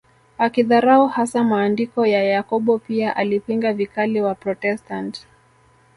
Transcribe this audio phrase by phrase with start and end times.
[0.37, 5.27] Akidharau hasa maandiko ya Yakobo pia alipinga vikali Waprotestant